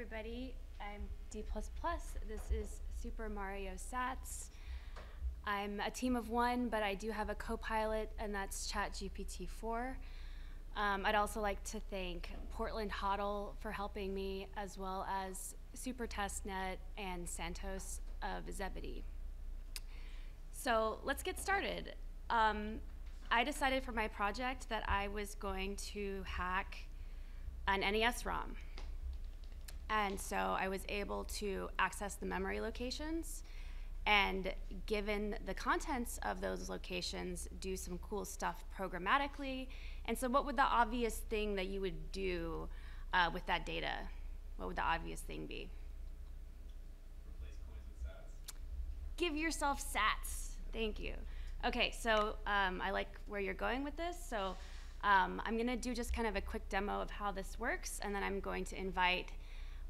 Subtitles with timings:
[0.00, 0.54] everybody.
[0.80, 1.44] I'm D++.
[2.26, 4.46] This is Super Mario Sats.
[5.44, 9.98] I'm a team of one, but I do have a co-pilot, and that's ChatGPT 4.
[10.74, 16.06] Um, I'd also like to thank Portland HODL for helping me, as well as Super
[16.06, 19.04] Testnet and Santos of Zebedee.
[20.50, 21.94] So let's get started.
[22.30, 22.80] Um,
[23.30, 26.86] I decided for my project that I was going to hack
[27.68, 28.56] an NES ROM.
[29.90, 33.42] And so I was able to access the memory locations
[34.06, 34.52] and
[34.86, 39.66] given the contents of those locations, do some cool stuff programmatically.
[40.06, 42.68] And so what would the obvious thing that you would do
[43.12, 43.92] uh, with that data?
[44.56, 45.68] What would the obvious thing be?
[47.42, 49.16] Replace coins with sats.
[49.16, 50.52] Give yourself sats.
[50.72, 51.14] Thank you.
[51.66, 54.16] Okay, so um, I like where you're going with this.
[54.28, 54.56] So
[55.02, 58.14] um, I'm gonna do just kind of a quick demo of how this works, and
[58.14, 59.30] then I'm going to invite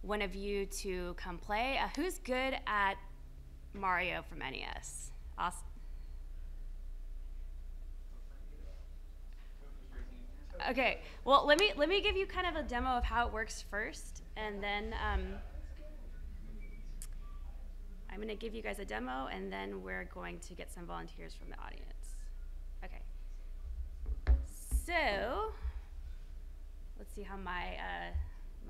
[0.03, 1.79] one of you to come play.
[1.83, 2.95] Uh, who's good at
[3.75, 5.13] Mario from NES?
[5.39, 5.65] Awesome.
[10.69, 13.33] Okay, well let me let me give you kind of a demo of how it
[13.33, 15.21] works first, and then um,
[18.11, 20.85] I'm going to give you guys a demo, and then we're going to get some
[20.85, 22.17] volunteers from the audience.
[22.85, 23.01] Okay.
[24.85, 25.53] So
[26.99, 28.13] let's see how my uh,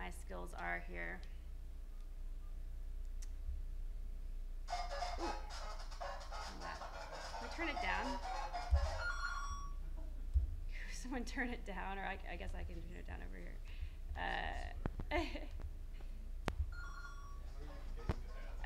[0.00, 1.20] my skills are here.
[5.20, 5.24] Ooh.
[7.38, 8.18] Can we turn it down?
[10.90, 13.58] Someone turn it down, or I, I guess I can turn it down over here.
[14.16, 15.16] Uh,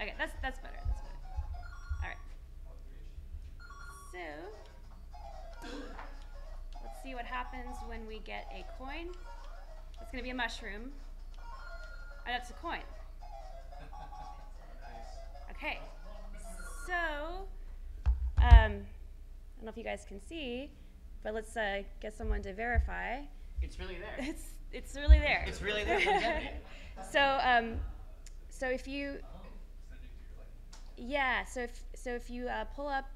[0.01, 0.79] okay, that's that's better.
[0.87, 1.19] That's better.
[2.03, 2.19] All right.
[4.13, 4.19] So
[6.83, 9.11] let's see what happens when we get a coin.
[10.01, 10.93] It's gonna be a mushroom.
[12.27, 12.81] Oh, that's a coin.
[15.51, 15.79] Okay.
[16.87, 16.95] So,
[18.39, 20.71] um, I don't know if you guys can see,
[21.23, 23.21] but let's uh, get someone to verify.
[23.63, 24.17] It's really there.
[24.29, 25.45] It's it's really there.
[25.47, 26.51] It's really there
[27.13, 27.77] so um,
[28.49, 29.19] so if you
[30.97, 33.07] yeah, so if so if you uh, pull up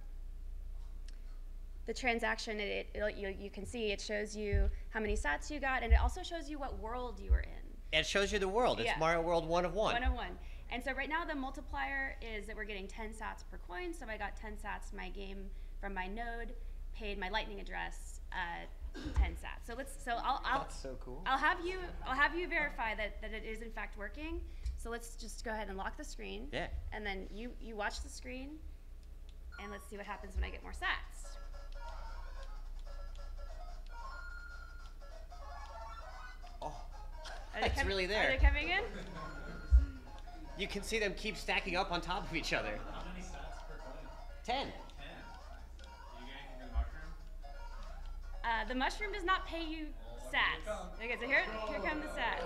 [1.86, 5.60] the transaction, it, it you, you can see it shows you how many sats you
[5.60, 7.67] got, and it also shows you what world you were in.
[7.92, 8.80] It shows you the world.
[8.80, 8.98] It's Yeah.
[8.98, 9.94] Mario World 1 of 1.
[9.94, 10.38] One on one.
[10.70, 13.94] And so right now the multiplier is that we're getting 10 sats per coin.
[13.94, 15.50] So I got 10 sats my game
[15.80, 16.52] from my node,
[16.94, 18.66] paid my lightning address uh,
[19.18, 19.66] 10 sats.
[19.66, 21.22] So let's so I'll I'll, That's so cool.
[21.26, 24.40] I'll have you I'll have you verify that, that it is in fact working.
[24.76, 26.48] So let's just go ahead and lock the screen.
[26.52, 26.66] Yeah.
[26.92, 28.58] And then you you watch the screen
[29.62, 31.36] and let's see what happens when I get more sats.
[37.58, 38.36] Are they it's com- really Are there.
[38.38, 38.80] they coming in?
[40.56, 42.78] You can see them keep stacking up on top of each other.
[42.92, 44.06] How many sats per coin?
[44.44, 44.56] 10.
[44.56, 44.66] Ten.
[44.66, 44.72] Do
[46.20, 47.10] you get anything for the mushroom?
[48.44, 49.86] Uh, the mushroom does not pay you
[50.32, 51.02] sats.
[51.02, 52.44] Okay, so here here come the sats.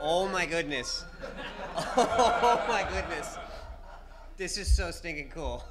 [0.00, 1.04] Oh my goodness.
[1.96, 3.36] Oh my goodness.
[4.36, 5.64] This is so stinking cool.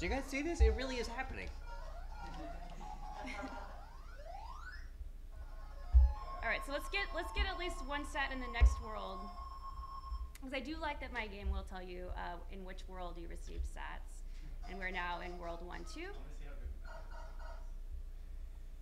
[0.00, 0.62] Do you guys see this?
[0.62, 1.48] It really is happening.
[6.42, 9.18] All right, so let's get let's get at least one set in the next world,
[10.32, 13.28] because I do like that my game will tell you uh, in which world you
[13.28, 14.24] received sats,
[14.70, 16.08] and we're now in world one two.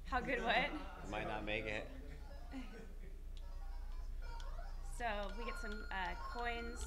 [0.05, 0.55] How good what?
[0.55, 0.71] I
[1.11, 1.89] Might not make it.
[4.97, 5.05] So
[5.39, 6.85] we get some uh, coins.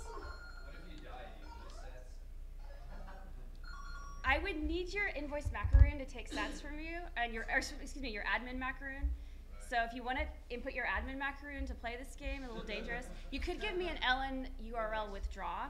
[4.31, 8.02] I would need your invoice macaroon to take sats from you, and your or, excuse
[8.02, 9.09] me, your admin macaroon.
[9.69, 12.63] So if you want to input your admin macaroon to play this game, a little
[12.63, 13.07] dangerous.
[13.31, 15.66] You could give me an LN URL withdraw.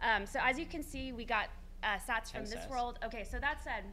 [0.00, 1.48] Um, so as you can see, we got
[1.82, 2.98] uh, sats from this world.
[3.04, 3.84] Okay, so that said,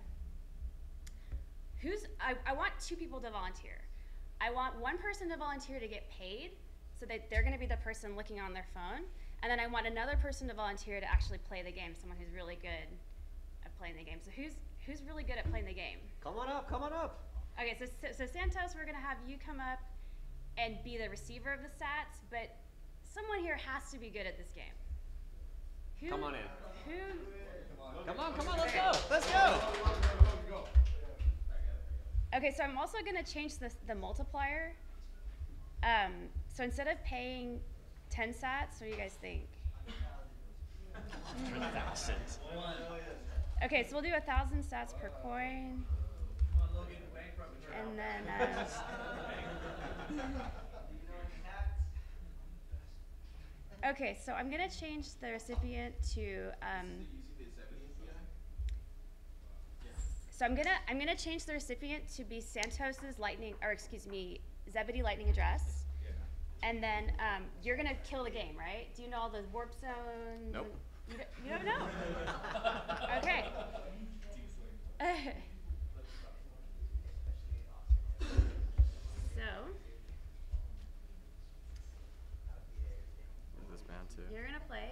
[1.82, 3.82] who's I, I want two people to volunteer.
[4.40, 6.52] I want one person to volunteer to get paid,
[6.98, 9.04] so that they're going to be the person looking on their phone,
[9.44, 11.92] and then I want another person to volunteer to actually play the game.
[12.00, 12.88] Someone who's really good
[13.80, 14.20] playing the game.
[14.24, 14.54] So who's
[14.86, 15.98] who's really good at playing the game?
[16.22, 17.24] Come on up, come on up.
[17.60, 19.80] Okay, so, so, so Santos, we're gonna have you come up
[20.58, 22.56] and be the receiver of the sats, but
[23.04, 24.76] someone here has to be good at this game.
[26.02, 26.42] Who, Come on in.
[26.86, 27.00] Who?
[28.06, 28.92] Come on, come on, let's go.
[29.10, 29.60] Let's go.
[32.36, 34.74] Okay, so I'm also gonna change the the multiplier.
[35.82, 37.62] Um, so instead of paying
[38.10, 39.48] 10 sats, what do you guys think?
[41.74, 42.40] Thousands.
[43.64, 45.84] Okay, so we'll do a thousand sats per coin.
[47.78, 48.24] And then,
[53.84, 57.06] uh, okay, so I'm gonna change the recipient to, um,
[60.32, 64.40] so I'm gonna, I'm gonna change the recipient to be Santos's lightning, or excuse me,
[64.72, 65.84] Zebedee lightning address.
[66.64, 68.88] And then, um, you're gonna kill the game, right?
[68.96, 70.54] Do you know all the warp zones?
[70.54, 70.76] Nope.
[71.10, 71.88] And- You don't, you don't know?
[73.18, 73.46] Okay.
[78.20, 79.46] So,
[83.72, 84.24] This man too.
[84.34, 84.90] you're gonna play,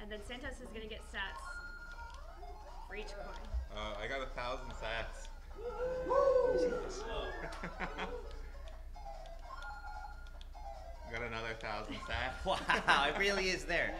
[0.00, 1.42] and then Santos is gonna get sats
[2.88, 3.26] for each coin.
[3.76, 5.26] Uh, I got a thousand sats.
[11.12, 12.44] got another thousand sats.
[12.86, 13.94] Wow, it really is there.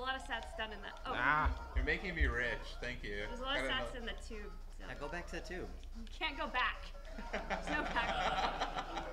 [0.00, 0.98] So there's a lot of sats done in that.
[1.04, 2.56] Oh, Ah, you're making me rich.
[2.82, 3.16] Thank you.
[3.28, 4.50] there's a lot of Got sats in the tube.
[4.78, 5.68] So Now go back to the tube.
[5.98, 6.86] you can't go back.
[7.32, 8.86] There's no back.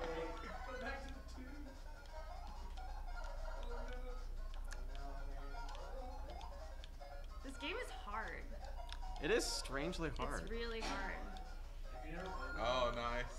[7.44, 8.44] This game is hard.
[9.22, 10.42] It is strangely hard.
[10.42, 11.14] It's really hard.
[12.60, 13.37] oh, nice.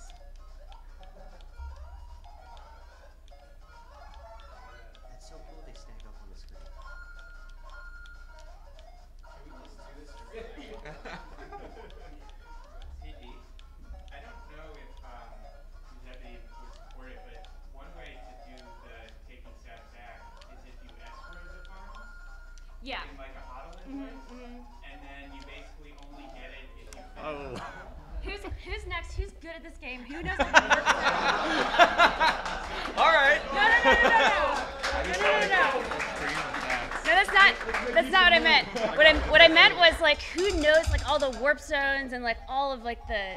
[37.32, 37.94] That's not.
[37.94, 38.68] That's not what I meant.
[38.98, 42.24] What I what I meant was like, who knows like all the warp zones and
[42.24, 43.36] like all of like the.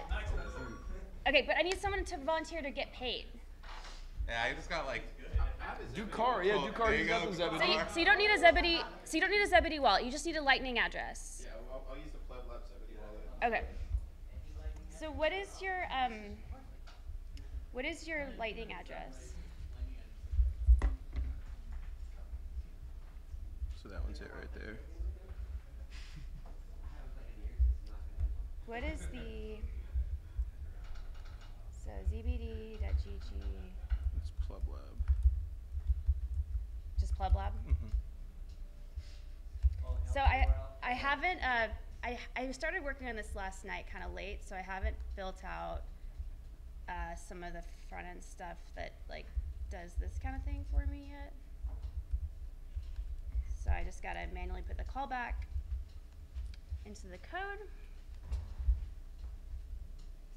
[1.28, 3.26] Okay, but I need someone to volunteer to get paid.
[4.28, 5.02] Yeah, I just got like.
[5.94, 6.42] Do car.
[6.42, 6.92] Yeah, Oh, do car.
[6.92, 7.30] You you got go.
[7.30, 7.72] the So Zebedee.
[7.72, 8.80] you, so you don't need a Zebedee.
[9.04, 10.04] So you don't need a Zebedee wallet.
[10.04, 11.44] You just need a Lightning address.
[11.44, 12.60] Yeah, I'll, I'll use the Pleb Lab
[13.40, 13.58] 70 wallet.
[13.58, 13.64] Okay.
[14.98, 16.12] So what is your um?
[17.72, 19.31] What is your Lightning address?
[23.82, 24.78] So that one's it right there.
[28.66, 29.56] What is the?
[31.84, 32.78] So zbd.gg,
[34.16, 34.78] It's Pleb Lab.
[37.00, 37.52] just Pleb Lab.
[40.14, 40.46] So I
[40.82, 41.66] I haven't uh
[42.04, 45.42] I I started working on this last night kind of late, so I haven't built
[45.44, 45.82] out
[46.88, 49.26] uh, some of the front end stuff that like
[49.70, 51.32] does this kind of thing for me yet.
[53.62, 55.34] So I just gotta manually put the callback
[56.84, 57.68] into the code.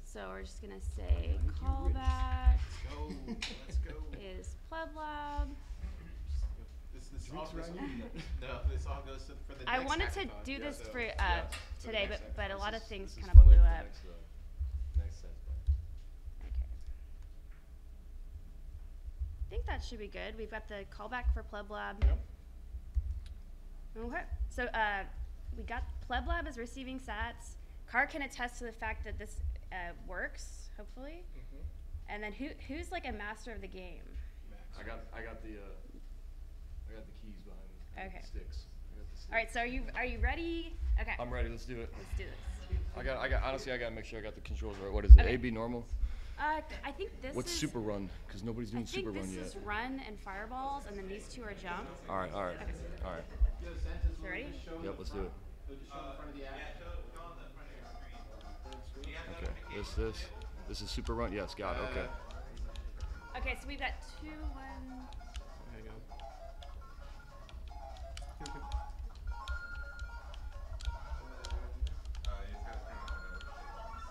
[0.04, 2.58] So we're just gonna say callback
[2.90, 3.08] Go,
[3.88, 3.94] go.
[4.38, 5.48] is pleblab.
[6.94, 7.68] This, this all goes,
[8.40, 10.44] no, this all goes for the I wanted to hackathon.
[10.44, 11.42] do Yeah, this so- for uh, yeah,
[11.82, 13.60] today, next but but a lot This of things this is kind of blew for
[13.60, 13.66] up.
[13.84, 15.24] next, uh, next
[16.42, 16.50] Okay.
[19.46, 20.38] I think that should be good.
[20.38, 21.96] We've got the callback for PlebLab.
[23.98, 24.22] Okay.
[24.48, 25.02] So uh,
[25.56, 27.56] we got PlebLab is receiving sats.
[27.90, 29.40] Car can attest to the fact that this
[29.72, 31.22] uh, works, hopefully.
[31.36, 31.62] Mm-hmm.
[32.08, 34.02] And then who who's like a master of the game?
[34.50, 34.62] Max.
[34.78, 38.20] I got I got the uh, I got the keys behind got Okay.
[38.20, 38.58] the sticks.
[38.92, 39.28] I got the sticks.
[39.30, 39.52] All right.
[39.52, 40.76] So are you are you ready?
[41.00, 41.14] Okay.
[41.18, 41.48] I'm ready.
[41.48, 41.92] Let's do it.
[41.96, 42.78] Let's do this.
[42.96, 44.92] I got I got honestly I got to make sure I got the controls right.
[44.92, 45.20] What is it?
[45.20, 45.34] Okay.
[45.34, 45.86] A B normal.
[46.38, 47.58] Uh, I think this What's is.
[47.58, 48.10] super run?
[48.26, 49.22] Because nobody's doing super run yet.
[49.22, 51.88] I think this is run and fireballs, and then these two are jump.
[52.10, 52.32] All right.
[52.32, 52.56] All right.
[52.56, 52.72] Okay.
[53.04, 53.22] All right.
[53.66, 54.46] Yo, Santos, You ready?
[54.84, 54.94] Yep.
[54.96, 55.32] Let's do it.
[55.68, 56.54] Just show in front of the app.
[59.42, 59.50] Okay.
[59.76, 60.16] This this
[60.68, 61.32] this is super run.
[61.32, 61.52] Yes.
[61.52, 61.80] Got it.
[61.90, 62.06] Okay.
[63.36, 64.62] Okay, so we've got two, one.
[65.72, 65.94] There you go.
[72.24, 74.06] Uh, you just gotta turn on the notifications.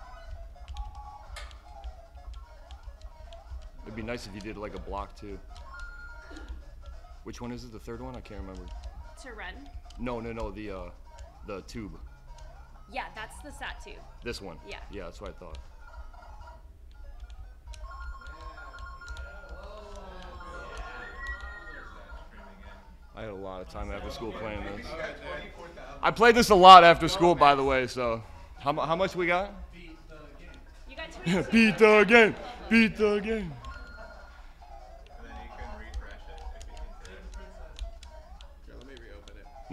[3.83, 5.39] It'd be nice if you did like a block too.
[7.23, 7.71] Which one is it?
[7.71, 8.17] The third one?
[8.17, 8.65] I can't remember.
[9.25, 9.53] To run.
[9.99, 10.51] No, no, no.
[10.51, 10.89] The uh,
[11.47, 11.97] the tube.
[12.91, 13.95] Yeah, that's the sat tube.
[14.23, 14.57] This one.
[14.67, 14.77] Yeah.
[14.91, 15.05] Yeah.
[15.05, 15.57] That's what I thought.
[23.17, 24.85] I had a lot of time after school playing this.
[26.01, 27.87] I played this a lot after school, by the way.
[27.87, 28.21] So,
[28.59, 29.53] how, how much we got?
[30.89, 31.19] You got two.
[31.37, 31.51] and two.
[31.51, 32.35] Beat the game.
[32.69, 33.53] Beat the game.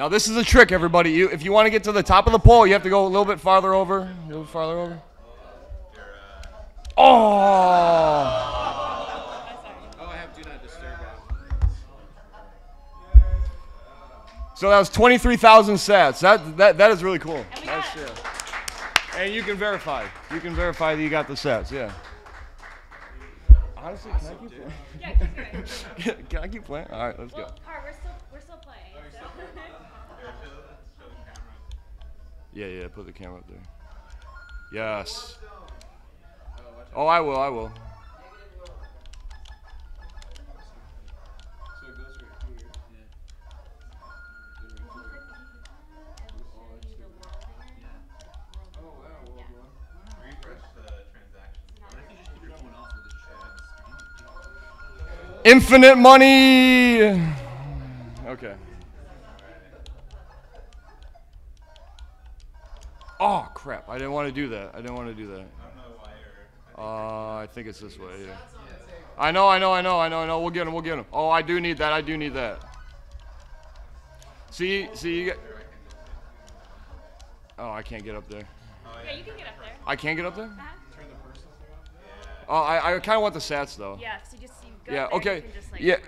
[0.03, 1.13] Now this is a trick, everybody.
[1.13, 2.91] You, if you want to get to the top of the pole, you have to
[2.91, 3.99] go a little bit farther over.
[3.99, 5.03] A little bit farther over.
[6.99, 7.05] Oh!
[10.01, 10.99] Oh, I have do not disturb.
[14.57, 16.19] So that was 23,000 sats.
[16.19, 17.37] That, that, that is really cool.
[17.37, 18.25] And we That's, got-
[19.15, 19.21] yeah.
[19.21, 20.05] And you can verify.
[20.35, 21.93] You can verify that you got the sats, yeah.
[23.77, 24.73] Honestly, can I keep playing?
[25.01, 25.13] Yeah,
[25.97, 26.89] keep can I keep playing?
[26.91, 27.43] All right, let's go.
[27.43, 28.79] Well, Car, we're still we're still playing.
[29.13, 29.53] So.
[32.55, 33.59] Yeah, yeah, put the camera up there.
[34.73, 35.39] Yes.
[36.95, 37.73] Oh, I will, I will.
[55.45, 57.33] Infinite money!
[58.43, 58.72] goes
[63.25, 63.89] Oh crap!
[63.89, 64.73] I didn't want to do that.
[64.75, 65.35] I didn't want to do that.
[65.35, 65.97] I don't know
[66.75, 67.39] why.
[67.39, 68.25] Uh, I think it's this way.
[68.27, 68.37] Yeah.
[69.17, 70.41] I know, I know, I know, I know, I know.
[70.41, 70.73] We'll get him.
[70.73, 71.07] We'll get him.
[71.13, 71.93] Oh, I do need that.
[71.93, 72.59] I do need that.
[74.51, 75.39] See, see, you get.
[77.61, 78.43] Oh, I can't get up there.
[79.05, 79.73] yeah, you can get up there.
[79.87, 80.47] I can't get up there.
[80.47, 80.75] Uh-huh.
[80.91, 82.49] The personal thing off.
[82.49, 83.99] Oh, I, I kind of want the sats though.
[84.01, 85.07] Yeah, so just you go Yeah.
[85.07, 85.37] there, Okay.
[85.37, 85.95] You can just, like, Yeah.
[85.95, 86.03] run.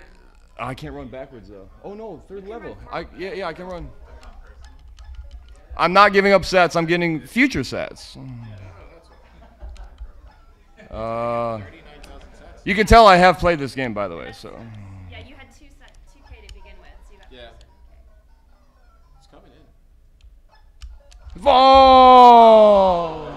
[0.57, 1.69] I can't run backwards though.
[1.83, 2.77] Oh no, third level.
[2.91, 3.89] I yeah yeah I can run.
[5.77, 6.75] I'm not giving up sets.
[6.75, 8.17] I'm getting future sets.
[10.89, 11.59] Uh,
[12.63, 14.31] you can tell I have played this game by the way.
[14.31, 14.57] So.
[15.11, 17.49] Yeah, you had two set, two K to begin with, so you got Yeah.
[17.59, 17.97] 2K.
[19.19, 21.41] It's coming in.
[21.45, 23.31] Oh!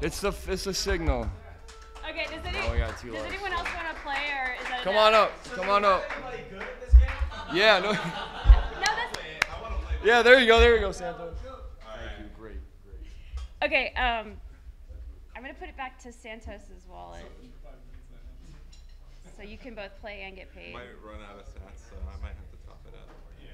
[0.00, 1.28] It's the it's the signal.
[2.08, 4.68] Okay, does, any, Oh, we got two does anyone else want to play, or is
[4.68, 5.06] that Come enough?
[5.06, 5.30] on up.
[5.56, 6.02] Come on up.
[7.52, 7.78] Yeah.
[7.80, 7.92] No.
[10.04, 10.30] No, that's Yeah.
[10.30, 10.60] There you go.
[10.60, 11.36] There you go, Santos.
[11.42, 11.54] Thank
[12.18, 12.26] you.
[12.38, 12.56] Great.
[12.84, 13.00] Great.
[13.62, 13.94] okay.
[13.94, 14.36] Um,
[15.34, 17.24] I'm gonna put it back to Santos's wallet,
[19.36, 20.74] so you can both play and get paid.
[20.74, 23.08] Might run out of sats, so I might have to top it up.
[23.42, 23.50] Yeah.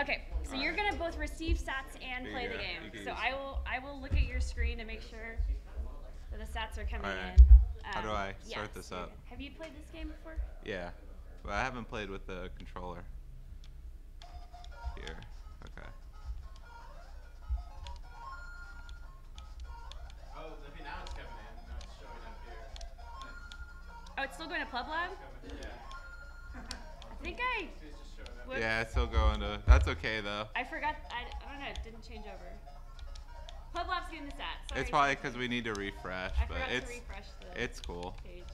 [0.00, 3.04] Okay, so you're gonna both receive sats and play you the game.
[3.04, 5.38] So I will I will look at your screen to make sure
[6.38, 7.38] that the sats are coming Alright.
[7.38, 7.44] in.
[7.82, 8.74] How do Um, I start yes.
[8.74, 9.12] this up?
[9.30, 10.36] Have you played this game before?
[10.64, 10.90] Yeah,
[11.42, 13.04] but I haven't played with the controller.
[14.96, 15.16] Here,
[15.66, 15.88] okay.
[20.36, 21.68] Oh, okay, now it's coming in.
[21.68, 22.66] Now it's showing up here.
[24.18, 25.10] Oh, it's still going to Pleb Lab.
[25.46, 26.60] Yeah.
[27.10, 28.46] I think I It's just showing up.
[28.48, 29.60] whoops, Yeah, it's still going to.
[29.66, 30.46] That's okay though.
[30.56, 30.96] I forgot.
[31.10, 31.70] I, I don't know.
[31.70, 32.50] It didn't change over.
[34.10, 34.68] Getting the sats.
[34.70, 37.80] Sorry, It's probably because we need to refresh, I but it's to refresh the it's
[37.80, 38.16] cool.
[38.24, 38.44] page.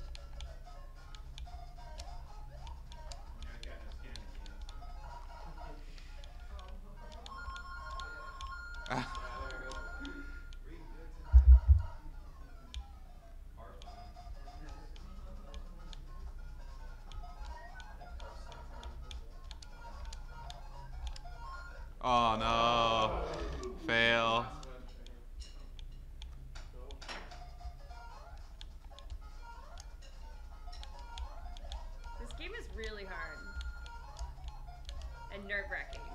[35.48, 36.11] Nerve wracking.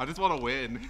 [0.00, 0.80] I just want to win.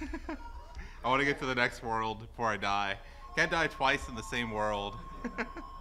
[1.05, 2.97] I want to get to the next world before I die.
[3.35, 4.95] Can't die twice in the same world.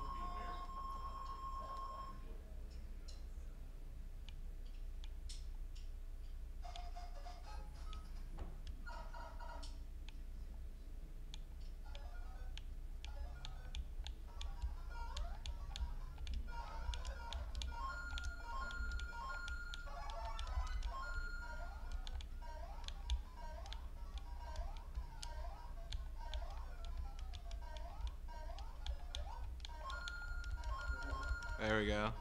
[31.60, 32.12] there we go.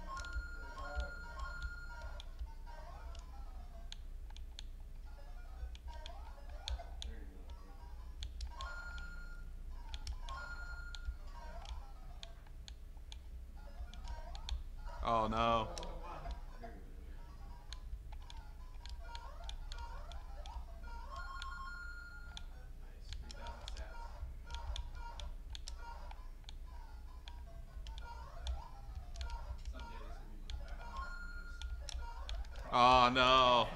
[32.80, 33.66] Oh no.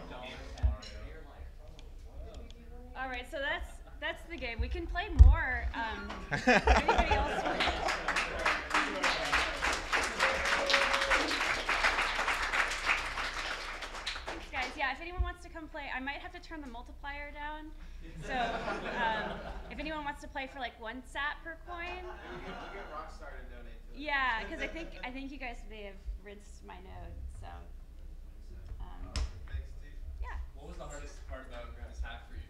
[2.97, 4.61] All right, so that's that's the game.
[4.61, 5.67] We can play more.
[5.75, 6.09] Um,
[6.47, 7.43] anybody else.
[14.27, 14.71] Thanks, guys.
[14.77, 17.71] Yeah, if anyone wants to come play, I might have to turn the multiplier down.
[18.27, 19.39] So, um,
[19.71, 23.45] if anyone wants to play for like one sat per coin, We'll get Rockstar to
[23.51, 23.99] donate to it.
[23.99, 27.15] yeah, because I think I think you guys may have rinsed my node.
[27.41, 27.47] So,
[30.85, 32.49] the hardest part about this hack for you?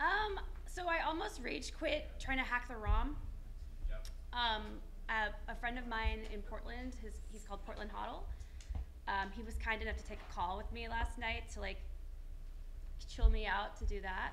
[0.00, 3.16] Um, so I almost rage quit trying to hack the ROM.
[3.88, 4.06] Yep.
[4.32, 4.62] Um,
[5.08, 8.22] a, a friend of mine in Portland, his, he's called Portland HODL.
[9.08, 11.78] Um, he was kind enough to take a call with me last night to like
[13.08, 14.32] chill me out to do that.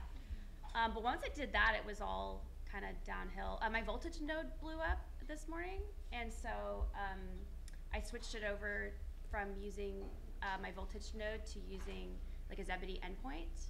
[0.75, 3.60] Um, but once I did that, it was all kind of downhill.
[3.62, 5.82] Uh, my voltage node blew up this morning,
[6.13, 7.20] and so um,
[7.94, 8.92] I switched it over
[9.32, 9.96] from using
[10.44, 12.10] uh, my voltage node to using
[12.50, 13.70] like a Zebedee endpoint.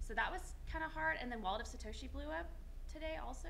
[0.00, 1.16] So that was kind of hard.
[1.20, 2.46] And then Wallet of Satoshi blew up
[2.92, 3.48] today also.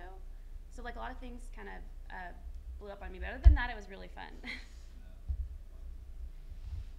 [0.71, 2.33] So like a lot of things kind of uh,
[2.79, 3.19] blew up on me.
[3.21, 4.33] But other than that, it was really fun.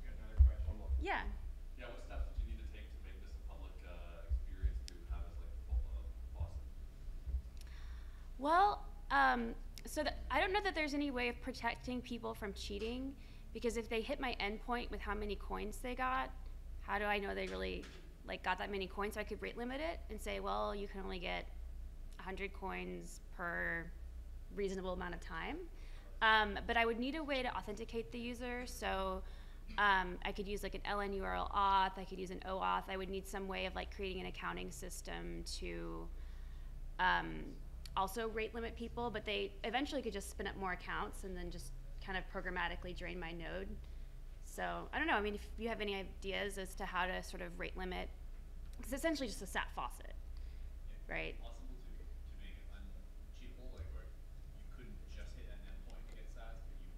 [0.02, 0.74] We got another question.
[1.02, 1.22] yeah.
[1.78, 4.82] Yeah, what steps did you need to take to make this a public uh, experience
[4.90, 6.06] to have as like the full of
[6.38, 6.62] Boston?
[8.38, 9.54] Well, um,
[9.86, 13.14] so th- I don't know that there's any way of protecting people from cheating
[13.54, 16.30] because if they hit my endpoint with how many coins they got,
[16.92, 17.86] how do I know they really
[18.28, 19.14] like got that many coins?
[19.14, 21.48] So I could rate limit it and say, well, you can only get
[22.18, 23.90] 100 coins per
[24.58, 25.56] reasonable amount of time.
[26.22, 28.66] Um, but I would need a way to authenticate the user.
[28.66, 29.24] So
[29.78, 31.98] um, I could use like an LN URL auth.
[31.98, 32.84] I could use an OAuth.
[32.90, 36.10] I would need some way of like creating an accounting system to
[37.00, 37.46] um,
[37.96, 41.52] also rate limit people, but they eventually could just spin up more accounts and then
[41.52, 41.72] just
[42.06, 43.70] kind of programmatically drain my node.
[44.52, 45.14] So I don't know.
[45.16, 48.10] I mean, if you have any ideas as to how to sort of rate limit,
[48.78, 50.14] because essentially just a SAT faucet,
[51.10, 51.40] right?
[51.40, 56.14] Possible to, to make it uncheatable, like where you couldn't just hit an endpoint to
[56.20, 56.92] get sats, but you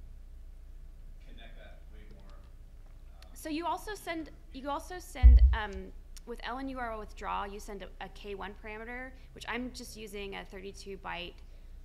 [1.30, 2.26] connect that way more.
[2.26, 5.94] Uh, So you also send you also send um,
[6.26, 7.46] with LN URL withdraw.
[7.46, 11.34] You send a, a K1 parameter, which I'm just using a 32 byte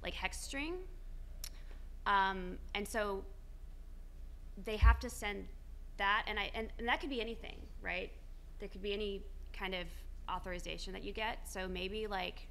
[0.02, 0.76] like hex string.
[2.07, 3.22] Um, and so
[4.64, 5.46] they have to send
[5.98, 8.11] that, and I and, and that could be anything, right?
[8.58, 9.87] There could be any kind of
[10.30, 11.48] authorization that you get.
[11.48, 12.46] So maybe like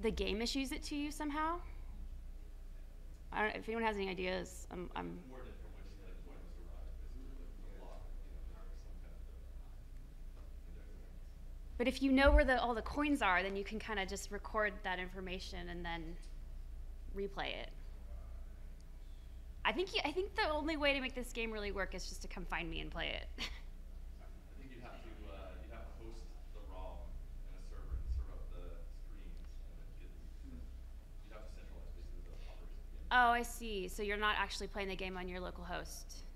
[0.00, 1.56] the game issues it to you somehow.
[3.32, 6.34] I don't, if anyone has any ideas, I'm, I'm more different ways that a coin
[6.42, 8.02] was derived, basically the, the block,
[8.42, 11.14] you know, there was some kind of index.
[11.78, 14.08] But if you know where the, all the coins are, then you can kind of
[14.08, 16.16] just record that information and then
[17.16, 17.70] replay it.
[19.70, 22.08] I think you, I think the only way to make this game really work is
[22.08, 23.28] just to come find me and play it.
[23.38, 24.26] I
[24.58, 26.98] think you'd have to, uh, you'd have to host the ROM
[27.46, 29.38] in a server and serve up the screens
[29.70, 30.10] and then get,
[30.42, 33.14] you'd have to centralize basically the operation of the game.
[33.14, 33.86] oh, I see.
[33.86, 36.26] So you're not actually playing the game on your local host.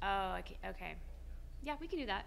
[0.00, 0.58] Oh, okay.
[0.62, 0.94] Okay.
[1.64, 2.22] Yeah, we can do that.